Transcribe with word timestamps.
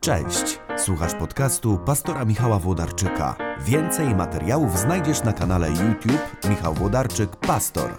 Cześć, 0.00 0.60
słuchasz 0.76 1.14
podcastu 1.14 1.78
pastora 1.78 2.24
Michała 2.24 2.58
Włodarczyka. 2.58 3.36
Więcej 3.60 4.14
materiałów 4.14 4.78
znajdziesz 4.78 5.22
na 5.22 5.32
kanale 5.32 5.68
YouTube 5.68 6.46
Michał 6.50 6.74
Włodarczyk 6.74 7.36
Pastor. 7.36 7.90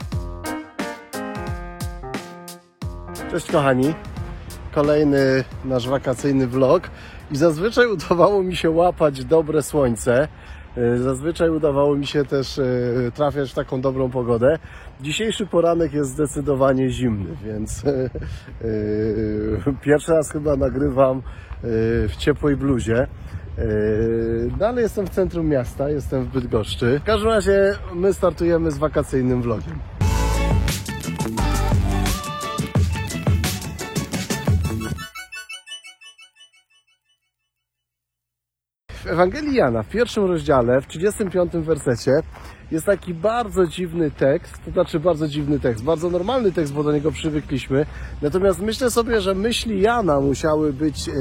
Cześć 3.32 3.52
kochani, 3.52 3.93
kolejny 4.71 5.43
nasz 5.66 5.88
wakacyjny 5.89 6.48
vlog 6.48 6.89
i 7.32 7.38
zazwyczaj 7.38 7.88
udawało 7.88 8.43
mi 8.43 8.56
się 8.56 8.70
łapać 8.70 9.25
dobre 9.25 9.64
słońce, 9.64 10.28
zazwyczaj 10.98 11.50
udawało 11.50 11.96
mi 11.96 12.08
się 12.08 12.26
też 12.26 12.60
e, 12.60 12.64
trafiać 13.16 13.52
w 13.52 13.54
taką 13.56 13.82
dobrą 13.82 14.10
pogodę. 14.10 14.60
Dzisiejszy 15.02 15.46
poranek 15.46 15.94
jest 15.94 16.10
zdecydowanie 16.12 16.90
zimny, 16.90 17.30
więc 17.46 17.86
e, 17.86 17.90
e, 17.90 19.74
pierwszy 19.82 20.12
raz 20.12 20.32
chyba 20.32 20.56
nagrywam 20.56 21.18
e, 21.18 21.21
w 22.07 22.15
ciepłej 22.18 22.56
bluzie. 22.57 23.07
E, 23.57 23.68
Dalej 24.57 24.84
jestem 24.84 25.07
w 25.07 25.10
centrum 25.10 25.48
miasta, 25.48 25.89
jestem 25.89 26.24
w 26.26 26.28
Bydgoszczy. 26.28 27.00
W 27.00 27.04
każdym 27.04 27.29
razie 27.29 27.76
my 27.96 28.14
startujemy 28.14 28.71
z 28.71 28.78
wakacyjnym 28.78 29.42
vlogiem. 29.42 29.79
Ewangelii 39.11 39.56
Jana, 39.56 39.83
w 39.83 39.89
pierwszym 39.89 40.25
rozdziale, 40.25 40.81
w 40.81 40.88
35 40.88 41.53
wersecie, 41.53 42.11
jest 42.72 42.86
taki 42.86 43.14
bardzo 43.14 43.67
dziwny 43.67 44.11
tekst, 44.11 44.53
to 44.66 44.72
znaczy 44.72 45.00
bardzo 45.00 45.28
dziwny 45.28 45.59
tekst, 45.59 45.84
bardzo 45.84 46.09
normalny 46.09 46.52
tekst, 46.52 46.73
bo 46.73 46.84
do 46.84 46.92
niego 46.92 47.11
przywykliśmy. 47.11 47.86
Natomiast 48.22 48.59
myślę 48.59 48.92
sobie, 48.92 49.22
że 49.22 49.36
myśli 49.36 49.81
Jana 49.81 50.22
musiały 50.22 50.73
być 50.73 51.09
e, 51.09 51.12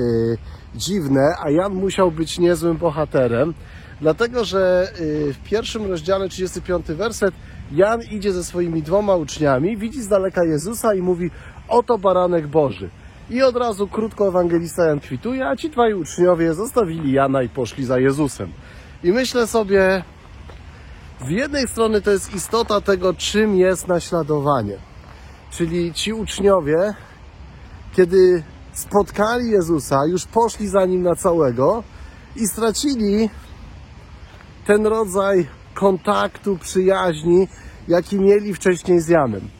dziwne, 0.74 1.34
a 1.44 1.50
Jan 1.50 1.74
musiał 1.74 2.10
być 2.10 2.38
niezłym 2.38 2.76
bohaterem, 2.76 3.54
dlatego 4.00 4.44
że 4.44 4.88
e, 5.28 5.32
w 5.32 5.38
pierwszym 5.44 5.86
rozdziale, 5.86 6.28
35 6.28 6.86
werset, 6.86 7.34
Jan 7.72 8.00
idzie 8.10 8.32
ze 8.32 8.44
swoimi 8.44 8.82
dwoma 8.82 9.16
uczniami, 9.16 9.76
widzi 9.76 10.02
z 10.02 10.08
daleka 10.08 10.44
Jezusa 10.44 10.94
i 10.94 11.02
mówi: 11.02 11.30
Oto 11.68 11.98
baranek 11.98 12.46
Boży. 12.46 12.90
I 13.30 13.42
od 13.42 13.56
razu 13.56 13.88
krótko 13.88 14.28
ewangelista 14.28 14.84
Jan 14.84 15.00
kwituje, 15.00 15.48
a 15.48 15.56
ci 15.56 15.70
dwaj 15.70 15.94
uczniowie 15.94 16.54
zostawili 16.54 17.12
Jana 17.12 17.42
i 17.42 17.48
poszli 17.48 17.84
za 17.84 17.98
Jezusem. 17.98 18.52
I 19.04 19.12
myślę 19.12 19.46
sobie, 19.46 20.04
z 21.26 21.28
jednej 21.28 21.68
strony 21.68 22.02
to 22.02 22.10
jest 22.10 22.34
istota 22.34 22.80
tego, 22.80 23.14
czym 23.14 23.56
jest 23.56 23.88
naśladowanie. 23.88 24.78
Czyli 25.50 25.94
ci 25.94 26.12
uczniowie, 26.12 26.94
kiedy 27.96 28.42
spotkali 28.72 29.50
Jezusa, 29.50 30.06
już 30.06 30.26
poszli 30.26 30.68
za 30.68 30.86
nim 30.86 31.02
na 31.02 31.14
całego 31.14 31.82
i 32.36 32.46
stracili 32.46 33.30
ten 34.66 34.86
rodzaj 34.86 35.46
kontaktu, 35.74 36.58
przyjaźni, 36.58 37.48
jaki 37.88 38.20
mieli 38.20 38.54
wcześniej 38.54 39.00
z 39.00 39.08
Janem. 39.08 39.59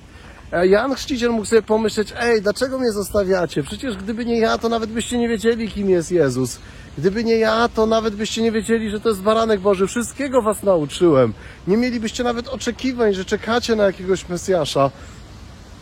A 0.53 0.65
Jan 0.65 0.95
Chrzciciel 0.95 1.31
mógł 1.31 1.45
sobie 1.45 1.63
pomyśleć, 1.63 2.15
ej, 2.21 2.43
dlaczego 2.43 2.79
mnie 2.79 2.93
zostawiacie? 2.93 3.63
Przecież 3.63 3.97
gdyby 3.97 4.25
nie 4.25 4.39
ja, 4.39 4.59
to 4.59 4.69
nawet 4.69 4.91
byście 4.91 5.19
nie 5.19 5.29
wiedzieli, 5.29 5.69
kim 5.69 5.91
jest 5.91 6.13
Jezus. 6.13 6.59
Gdyby 6.99 7.25
nie 7.25 7.37
ja, 7.37 7.69
to 7.69 7.87
nawet 7.87 8.15
byście 8.15 8.43
nie 8.43 8.53
wiedzieli, 8.53 8.91
że 8.91 9.01
to 9.01 9.09
jest 9.09 9.23
baranek 9.23 9.61
Boży. 9.61 9.87
Wszystkiego 9.87 10.43
was 10.43 10.63
nauczyłem. 10.63 11.33
Nie 11.67 11.77
mielibyście 11.77 12.25
nawet 12.25 12.49
oczekiwań, 12.49 13.15
że 13.15 13.25
czekacie 13.25 13.77
na 13.77 13.85
jakiegoś 13.85 14.29
Mesjasza. 14.29 14.91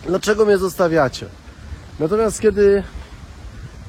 Dlaczego 0.06 0.46
mnie 0.46 0.58
zostawiacie? 0.58 1.26
Natomiast 2.00 2.40
kiedy 2.40 2.82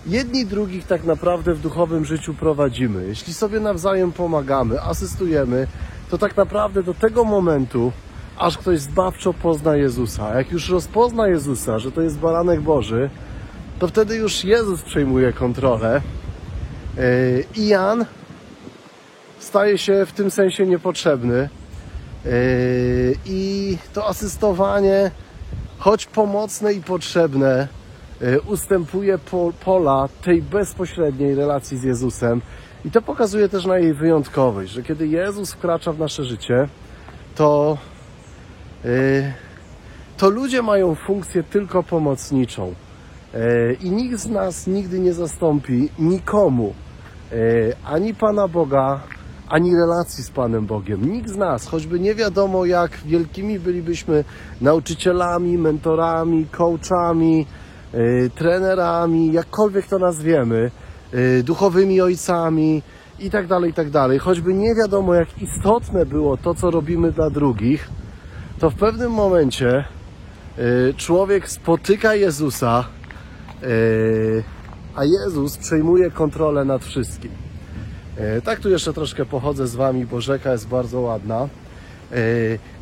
jedni 0.07 0.45
drugich 0.45 0.87
tak 0.87 1.03
naprawdę 1.03 1.53
w 1.53 1.61
duchowym 1.61 2.05
życiu 2.05 2.33
prowadzimy, 2.33 3.07
jeśli 3.07 3.33
sobie 3.33 3.59
nawzajem 3.59 4.11
pomagamy, 4.11 4.81
asystujemy, 4.81 5.67
to 6.09 6.17
tak 6.17 6.37
naprawdę 6.37 6.83
do 6.83 6.93
tego 6.93 7.23
momentu, 7.23 7.91
aż 8.39 8.57
ktoś 8.57 8.79
zbawczo 8.79 9.33
pozna 9.33 9.75
Jezusa. 9.75 10.27
A 10.27 10.37
jak 10.37 10.51
już 10.51 10.69
rozpozna 10.69 11.27
Jezusa, 11.27 11.79
że 11.79 11.91
to 11.91 12.01
jest 12.01 12.19
baranek 12.19 12.61
Boży, 12.61 13.09
to 13.79 13.87
wtedy 13.87 14.15
już 14.15 14.43
Jezus 14.43 14.81
przejmuje 14.81 15.33
kontrolę 15.33 16.01
Yy, 16.99 17.45
i 17.55 17.67
Jan 17.67 18.05
staje 19.39 19.77
się 19.77 20.05
w 20.05 20.11
tym 20.11 20.31
sensie 20.31 20.65
niepotrzebny. 20.67 21.49
Yy, 22.25 22.31
I 23.25 23.77
to 23.93 24.07
asystowanie, 24.07 25.11
choć 25.77 26.05
pomocne 26.05 26.73
i 26.73 26.81
potrzebne, 26.81 27.67
yy, 28.21 28.41
ustępuje 28.41 29.17
po, 29.17 29.53
pola 29.65 30.09
tej 30.21 30.41
bezpośredniej 30.41 31.35
relacji 31.35 31.77
z 31.77 31.83
Jezusem. 31.83 32.41
I 32.85 32.91
to 32.91 33.01
pokazuje 33.01 33.49
też 33.49 33.65
na 33.65 33.77
jej 33.77 33.93
wyjątkowość, 33.93 34.71
że 34.71 34.83
kiedy 34.83 35.07
Jezus 35.07 35.53
wkracza 35.53 35.93
w 35.93 35.99
nasze 35.99 36.23
życie, 36.23 36.67
to 37.35 37.77
to 40.17 40.29
ludzie 40.29 40.61
mają 40.61 40.95
funkcję 40.95 41.43
tylko 41.43 41.83
pomocniczą. 41.83 42.73
Yy, 43.33 43.77
I 43.81 43.91
nikt 43.91 44.19
z 44.19 44.29
nas 44.29 44.67
nigdy 44.67 44.99
nie 44.99 45.13
zastąpi 45.13 45.89
nikomu 45.99 46.73
yy, 47.31 47.75
ani 47.85 48.13
Pana 48.13 48.47
Boga, 48.47 48.99
ani 49.49 49.75
relacji 49.75 50.23
z 50.23 50.29
Panem 50.29 50.65
Bogiem. 50.65 51.11
Nikt 51.11 51.29
z 51.29 51.37
nas, 51.37 51.67
choćby 51.67 51.99
nie 51.99 52.15
wiadomo 52.15 52.65
jak 52.65 52.91
wielkimi 53.05 53.59
bylibyśmy 53.59 54.23
nauczycielami, 54.61 55.57
mentorami, 55.57 56.47
coachami, 56.57 57.45
trenerami, 58.35 59.33
jakkolwiek 59.33 59.87
to 59.87 59.99
nazwiemy, 59.99 60.71
duchowymi 61.43 62.01
ojcami 62.01 62.81
i 63.19 63.29
tak 63.29 63.47
dalej, 63.47 63.71
i 63.71 63.73
tak 63.73 63.89
dalej. 63.89 64.19
Choćby 64.19 64.53
nie 64.53 64.75
wiadomo 64.75 65.13
jak 65.13 65.41
istotne 65.41 66.05
było 66.05 66.37
to, 66.37 66.55
co 66.55 66.71
robimy 66.71 67.11
dla 67.11 67.29
drugich, 67.29 67.89
to 68.59 68.69
w 68.69 68.75
pewnym 68.75 69.11
momencie 69.11 69.83
y, 70.59 70.93
człowiek 70.97 71.49
spotyka 71.49 72.15
Jezusa, 72.15 72.85
y, 73.63 74.43
a 74.95 75.05
Jezus 75.05 75.57
przejmuje 75.57 76.11
kontrolę 76.11 76.65
nad 76.65 76.85
wszystkim. 76.85 77.31
Y, 78.37 78.41
tak 78.41 78.59
tu 78.59 78.69
jeszcze 78.69 78.93
troszkę 78.93 79.25
pochodzę 79.25 79.67
z 79.67 79.75
Wami, 79.75 80.05
bo 80.05 80.21
rzeka 80.21 80.51
jest 80.51 80.67
bardzo 80.67 81.01
ładna. 81.01 81.47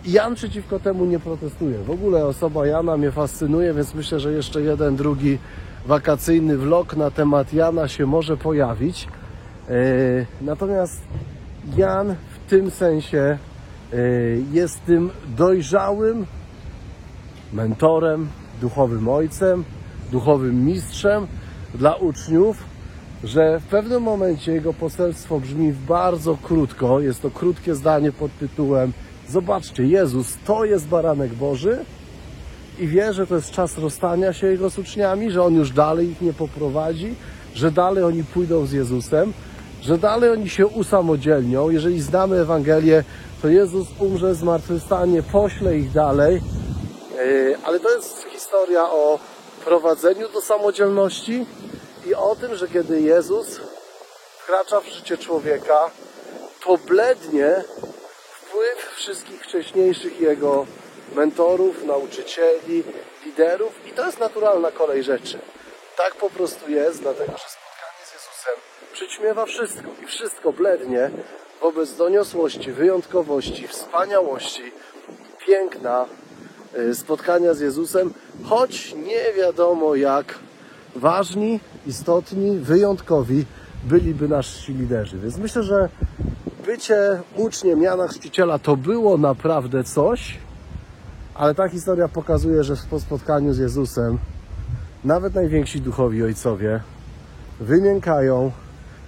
I 0.05 0.11
Jan 0.11 0.35
przeciwko 0.35 0.79
temu 0.79 1.05
nie 1.05 1.19
protestuje. 1.19 1.77
W 1.77 1.91
ogóle 1.91 2.25
osoba 2.25 2.67
Jana 2.67 2.97
mnie 2.97 3.11
fascynuje, 3.11 3.73
więc 3.73 3.94
myślę, 3.94 4.19
że 4.19 4.31
jeszcze 4.31 4.61
jeden, 4.61 4.95
drugi 4.95 5.38
wakacyjny 5.85 6.57
vlog 6.57 6.95
na 6.95 7.11
temat 7.11 7.53
Jana 7.53 7.88
się 7.88 8.05
może 8.05 8.38
pojawić. 8.38 9.07
Natomiast 10.41 11.01
Jan 11.77 12.15
w 12.15 12.49
tym 12.49 12.71
sensie 12.71 13.38
jest 14.51 14.85
tym 14.85 15.09
dojrzałym 15.37 16.25
mentorem, 17.53 18.27
duchowym 18.61 19.09
ojcem, 19.09 19.63
duchowym 20.11 20.65
mistrzem 20.65 21.27
dla 21.75 21.95
uczniów, 21.95 22.63
że 23.23 23.59
w 23.59 23.63
pewnym 23.63 24.03
momencie 24.03 24.51
jego 24.51 24.73
poselstwo 24.73 25.39
brzmi 25.39 25.73
bardzo 25.87 26.37
krótko. 26.43 26.99
Jest 26.99 27.21
to 27.21 27.31
krótkie 27.31 27.75
zdanie 27.75 28.11
pod 28.11 28.37
tytułem 28.39 28.93
Zobaczcie, 29.29 29.83
Jezus 29.83 30.37
to 30.45 30.65
jest 30.65 30.87
baranek 30.87 31.33
Boży 31.33 31.85
i 32.79 32.87
wie, 32.87 33.13
że 33.13 33.27
to 33.27 33.35
jest 33.35 33.51
czas 33.51 33.77
rozstania 33.77 34.33
się 34.33 34.47
jego 34.47 34.69
z 34.69 34.79
uczniami, 34.79 35.31
że 35.31 35.43
on 35.43 35.53
już 35.55 35.71
dalej 35.71 36.09
ich 36.09 36.21
nie 36.21 36.33
poprowadzi, 36.33 37.15
że 37.55 37.71
dalej 37.71 38.03
oni 38.03 38.23
pójdą 38.23 38.65
z 38.65 38.71
Jezusem, 38.71 39.33
że 39.81 39.97
dalej 39.97 40.29
oni 40.29 40.49
się 40.49 40.67
usamodzielnią. 40.67 41.69
Jeżeli 41.69 42.01
znamy 42.01 42.35
Ewangelię, 42.35 43.03
to 43.41 43.47
Jezus 43.47 43.87
umrze, 43.99 44.35
zmartwychwstanie, 44.35 45.23
pośle 45.23 45.77
ich 45.77 45.91
dalej. 45.91 46.41
Yy, 47.15 47.57
ale 47.63 47.79
to 47.79 47.89
jest 47.89 48.23
historia 48.23 48.83
o 48.83 49.19
prowadzeniu 49.65 50.29
do 50.29 50.41
samodzielności 50.41 51.45
i 52.06 52.15
o 52.15 52.35
tym, 52.35 52.56
że 52.56 52.67
kiedy 52.67 53.01
Jezus 53.01 53.59
wkracza 54.39 54.81
w 54.81 54.85
życie 54.85 55.17
człowieka, 55.17 55.91
to 56.65 56.77
blednie 56.77 57.63
wpływ 58.31 58.94
wszystkich 58.95 59.44
wcześniejszych 59.44 60.19
jego 60.19 60.65
mentorów, 61.15 61.83
nauczycieli, 61.83 62.83
liderów 63.25 63.88
i 63.88 63.91
to 63.91 64.06
jest 64.06 64.19
naturalna 64.19 64.71
kolej 64.71 65.03
rzeczy. 65.03 65.39
Tak 65.97 66.15
po 66.15 66.29
prostu 66.29 66.71
jest, 66.71 67.01
dlatego 67.01 67.31
że 67.31 67.66
Jezusem 68.47 68.94
przyćmiewa 68.94 69.45
wszystko 69.45 69.88
i 70.03 70.05
wszystko 70.05 70.53
blednie 70.53 71.09
wobec 71.61 71.95
doniosłości, 71.95 72.71
wyjątkowości, 72.71 73.67
wspaniałości, 73.67 74.61
piękna 75.47 76.05
y, 76.77 76.95
spotkania 76.95 77.53
z 77.53 77.59
Jezusem, 77.59 78.13
choć 78.44 78.94
nie 78.94 79.33
wiadomo 79.38 79.95
jak 79.95 80.39
ważni, 80.95 81.59
istotni, 81.88 82.57
wyjątkowi 82.57 83.45
byliby 83.83 84.27
nasi 84.27 84.73
liderzy. 84.73 85.19
Więc 85.19 85.38
myślę, 85.38 85.63
że 85.63 85.89
bycie 86.65 87.21
uczniem 87.35 87.81
Jana 87.81 88.07
Chrzciciela 88.07 88.59
to 88.59 88.75
było 88.75 89.17
naprawdę 89.17 89.83
coś, 89.83 90.38
ale 91.35 91.55
ta 91.55 91.69
historia 91.69 92.07
pokazuje, 92.07 92.63
że 92.63 92.75
po 92.89 93.00
spotkaniu 93.00 93.53
z 93.53 93.57
Jezusem 93.57 94.17
nawet 95.03 95.35
najwięksi 95.35 95.81
duchowi 95.81 96.23
ojcowie 96.23 96.81
wymiękają, 97.59 98.51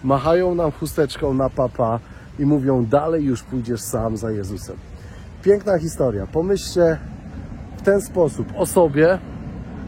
machają 0.03 0.55
nam 0.55 0.71
chusteczką 0.71 1.33
na 1.33 1.49
papa 1.49 1.99
i 2.39 2.45
mówią 2.45 2.85
dalej 2.85 3.23
już 3.23 3.43
pójdziesz 3.43 3.81
sam 3.81 4.17
za 4.17 4.31
Jezusem. 4.31 4.75
Piękna 5.43 5.77
historia. 5.77 6.27
Pomyślcie 6.27 6.97
w 7.77 7.81
ten 7.81 8.01
sposób 8.01 8.47
o 8.55 8.65
sobie, 8.65 9.19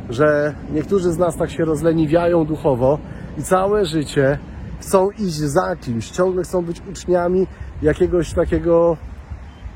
że 0.10 0.54
niektórzy 0.74 1.12
z 1.12 1.18
nas 1.18 1.38
tak 1.38 1.52
się 1.52 1.66
rozleniwiają 1.66 2.46
duchowo 2.46 3.00
i 3.38 3.44
całe 3.44 3.86
życie 3.86 4.40
chcą 4.80 5.10
iść 5.10 5.36
za 5.36 5.76
kimś, 5.76 6.10
ciągle 6.10 6.44
chcą 6.44 6.66
być 6.66 6.82
uczniami 6.92 7.48
jakiegoś 7.82 8.34
takiego 8.34 8.98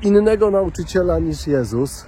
innego 0.02 0.50
nauczyciela 0.50 1.18
niż 1.18 1.46
Jezus, 1.46 2.06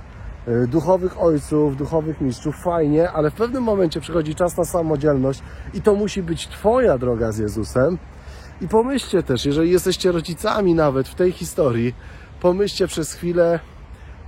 duchowych 0.68 1.22
ojców, 1.22 1.76
duchowych 1.76 2.20
mistrzów, 2.20 2.56
fajnie, 2.56 3.10
ale 3.10 3.30
w 3.30 3.34
pewnym 3.34 3.62
momencie 3.62 4.00
przychodzi 4.00 4.34
czas 4.34 4.56
na 4.56 4.64
samodzielność 4.64 5.42
i 5.74 5.82
to 5.82 5.94
musi 5.94 6.22
być 6.22 6.48
Twoja 6.48 6.98
droga 6.98 7.32
z 7.32 7.38
Jezusem. 7.38 7.98
I 8.60 8.68
pomyślcie 8.68 9.22
też, 9.22 9.46
jeżeli 9.46 9.70
jesteście 9.70 10.12
rodzicami 10.12 10.74
nawet 10.74 11.08
w 11.08 11.14
tej 11.14 11.32
historii, 11.32 11.94
pomyślcie 12.40 12.86
przez 12.86 13.14
chwilę 13.14 13.60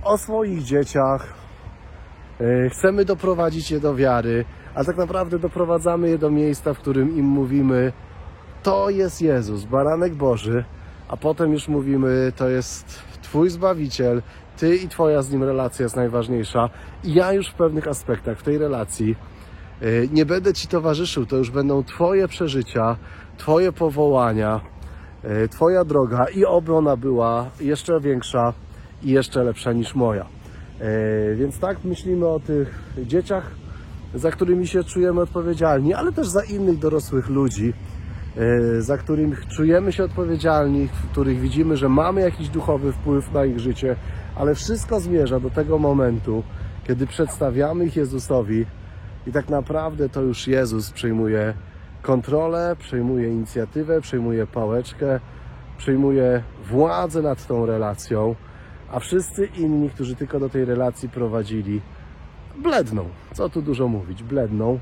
o 0.03 0.17
swoich 0.17 0.63
dzieciach, 0.63 1.41
E, 2.41 2.69
Chcemy 2.69 3.05
doprowadzić 3.05 3.71
je 3.71 3.79
do 3.79 3.95
wiary, 3.95 4.45
a 4.75 4.83
tak 4.83 4.97
naprawdę 4.97 5.39
doprowadzamy 5.39 6.09
je 6.09 6.17
do 6.17 6.31
miejsca, 6.31 6.73
w 6.73 6.77
którym 6.77 7.17
im 7.17 7.25
mówimy: 7.25 7.93
To 8.63 8.89
jest 8.89 9.21
Jezus, 9.21 9.63
baranek 9.65 10.15
Boży, 10.15 10.63
a 11.07 11.17
potem 11.17 11.53
już 11.53 11.67
mówimy: 11.67 12.31
To 12.35 12.49
jest 12.49 12.99
Twój 13.21 13.49
zbawiciel, 13.49 14.21
Ty 14.61 14.75
i 14.75 14.87
Twoja 14.87 15.21
z 15.21 15.31
nim 15.31 15.43
relacja 15.43 15.83
jest 15.83 15.95
najważniejsza. 15.95 16.69
I 17.03 17.13
ja 17.13 17.33
już 17.33 17.47
w 17.47 17.53
pewnych 17.53 17.87
aspektach 17.87 18.39
w 18.39 18.43
tej 18.43 18.57
relacji 18.57 19.15
e, 19.81 20.07
nie 20.07 20.25
będę 20.25 20.53
Ci 20.53 20.67
towarzyszył, 20.67 21.25
to 21.25 21.37
już 21.37 21.51
będą 21.51 21.83
Twoje 21.83 22.27
przeżycia, 22.27 22.97
Twoje 23.37 23.71
powołania, 23.71 24.61
e, 25.23 25.47
Twoja 25.47 25.85
droga 25.85 26.25
i 26.35 26.45
oby 26.45 26.75
ona 26.75 26.97
była 26.97 27.49
jeszcze 27.59 27.99
większa 27.99 28.53
i 29.03 29.09
jeszcze 29.11 29.43
lepsza 29.43 29.73
niż 29.73 29.95
moja. 29.95 30.25
E, 30.79 31.35
Więc 31.35 31.59
tak 31.59 31.83
myślimy 31.83 32.27
o 32.27 32.39
tych 32.39 32.79
dzieciach, 32.97 33.51
za 34.15 34.31
którymi 34.31 34.67
się 34.67 34.83
czujemy 34.83 35.21
odpowiedzialni, 35.21 35.93
ale 35.93 36.11
też 36.11 36.27
za 36.27 36.43
innych 36.43 36.79
dorosłych 36.79 37.29
ludzi, 37.29 37.73
za 38.79 38.97
których 38.97 39.47
czujemy 39.47 39.91
się 39.91 40.03
odpowiedzialni, 40.03 40.87
w 40.87 41.11
których 41.11 41.39
widzimy, 41.39 41.77
że 41.77 41.89
mamy 41.89 42.21
jakiś 42.21 42.49
duchowy 42.49 42.91
wpływ 42.91 43.33
na 43.33 43.45
ich 43.45 43.59
życie, 43.59 43.95
ale 44.35 44.55
wszystko 44.55 44.99
zmierza 44.99 45.39
do 45.39 45.49
tego 45.49 45.77
momentu, 45.77 46.43
kiedy 46.87 47.07
przedstawiamy 47.07 47.85
ich 47.85 47.95
Jezusowi 47.95 48.65
i 49.27 49.31
tak 49.31 49.49
naprawdę 49.49 50.09
to 50.09 50.21
już 50.21 50.47
Jezus 50.47 50.91
przejmuje 50.91 51.53
kontrolę, 52.01 52.75
przejmuje 52.79 53.29
inicjatywę, 53.29 54.01
przejmuje 54.01 54.47
pałeczkę, 54.47 55.19
przejmuje 55.77 56.43
władzę 56.69 57.21
nad 57.21 57.47
tą 57.47 57.65
relacją 57.65 58.35
a 58.91 58.99
wszyscy 58.99 59.45
inni, 59.45 59.89
którzy 59.89 60.15
tylko 60.15 60.39
do 60.39 60.49
tej 60.49 60.65
relacji 60.65 61.09
prowadzili, 61.09 61.81
bledną. 62.57 63.05
Co 63.33 63.49
tu 63.49 63.61
dużo 63.61 63.87
mówić, 63.87 64.23
bledną. 64.23 64.79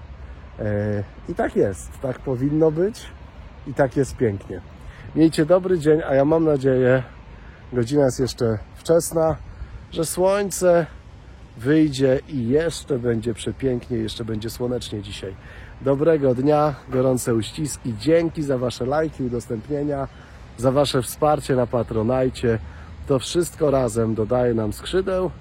E, 0.59 1.03
I 1.29 1.35
tak 1.35 1.55
jest, 1.55 1.99
tak 2.01 2.19
powinno 2.19 2.71
być 2.71 3.05
i 3.67 3.73
tak 3.73 3.97
jest 3.97 4.17
pięknie. 4.17 4.61
Miejcie 5.15 5.45
dobry 5.45 5.79
dzień, 5.79 6.01
a 6.09 6.15
ja 6.15 6.25
mam 6.25 6.45
nadzieję, 6.45 7.03
godzina 7.73 8.05
jest 8.05 8.19
jeszcze 8.19 8.57
wczesna, 8.75 9.35
że 9.91 10.05
słońce 10.05 10.85
wyjdzie 11.57 12.19
i 12.29 12.47
jeszcze 12.47 12.99
będzie 12.99 13.33
przepięknie, 13.33 13.97
jeszcze 13.97 14.25
będzie 14.25 14.49
słonecznie 14.49 15.01
dzisiaj. 15.01 15.35
Dobrego 15.81 16.35
dnia, 16.35 16.75
gorące 16.89 17.35
uściski, 17.35 17.93
dzięki 17.99 18.43
za 18.43 18.57
Wasze 18.57 18.85
lajki, 18.85 19.23
udostępnienia, 19.23 20.07
za 20.57 20.71
Wasze 20.71 21.01
wsparcie 21.01 21.55
na 21.55 21.67
Patronajcie. 21.67 22.59
To 23.07 23.19
wszystko 23.19 23.71
razem 23.71 24.15
dodaje 24.15 24.53
nam 24.53 24.73
skrzydeł 24.73 25.31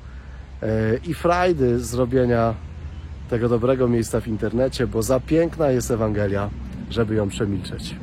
e, 0.62 0.96
i 0.96 1.14
frajdy 1.14 1.80
zrobienia 1.80 2.54
tego 3.30 3.48
dobrego 3.48 3.88
miejsca 3.88 4.20
w 4.20 4.28
internecie, 4.28 4.86
bo 4.86 5.02
za 5.02 5.20
piękna 5.20 5.70
jest 5.70 5.90
Ewangelia, 5.90 6.50
żeby 6.90 7.14
ją 7.14 7.28
przemilczeć. 7.28 7.96